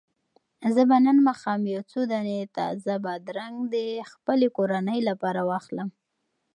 [0.73, 3.75] زه به نن ماښام یو څو دانې تازه بادرنګ د
[4.11, 5.89] خپلې کورنۍ لپاره واخلم.